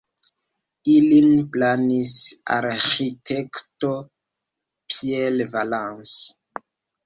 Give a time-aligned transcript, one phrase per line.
[0.93, 2.15] Ilin planis
[2.57, 6.67] arĥitekto Pierre Valence.